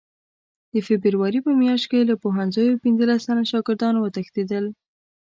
[0.73, 4.65] د فبروري په میاشت کې له پوهنځیو پنځلس تنه شاګردان وتښتېدل.